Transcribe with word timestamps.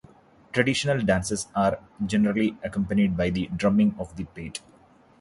Traditional 0.51 1.01
dances 1.03 1.45
are 1.55 1.77
generally 2.03 2.57
accompanied 2.63 3.15
by 3.15 3.29
the 3.29 3.51
drumming 3.55 3.93
of 3.99 4.15
the 4.15 4.23
pate. 4.23 4.59